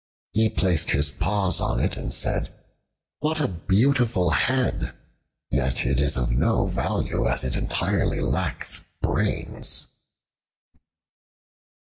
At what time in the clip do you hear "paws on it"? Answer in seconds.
1.11-1.95